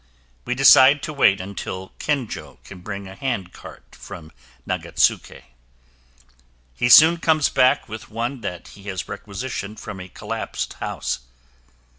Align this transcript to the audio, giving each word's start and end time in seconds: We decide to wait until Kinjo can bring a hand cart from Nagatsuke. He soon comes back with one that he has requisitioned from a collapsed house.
We 0.45 0.55
decide 0.55 1.03
to 1.03 1.13
wait 1.13 1.39
until 1.39 1.91
Kinjo 1.99 2.57
can 2.63 2.79
bring 2.79 3.07
a 3.07 3.13
hand 3.13 3.53
cart 3.53 3.89
from 3.93 4.31
Nagatsuke. 4.67 5.43
He 6.73 6.89
soon 6.89 7.17
comes 7.17 7.49
back 7.49 7.87
with 7.87 8.09
one 8.09 8.41
that 8.41 8.69
he 8.69 8.81
has 8.89 9.07
requisitioned 9.07 9.79
from 9.79 9.99
a 9.99 10.07
collapsed 10.09 10.73
house. 10.73 11.19